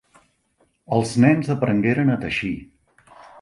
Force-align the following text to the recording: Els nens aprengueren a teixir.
Els 0.97 1.11
nens 1.25 1.51
aprengueren 1.55 2.11
a 2.15 2.17
teixir. 2.25 2.53